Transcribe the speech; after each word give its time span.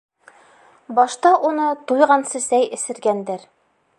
Башта 0.99 1.33
уны 1.51 1.69
туйғансы 1.91 2.43
сәй 2.47 2.67
эсергәндәр. 2.79 3.49